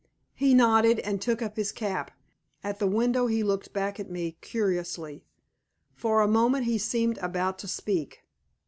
[0.33, 2.09] He nodded, and took up his cap.
[2.63, 5.23] At the window he looked back at me curiously.
[5.93, 8.23] For a moment he seemed about to speak.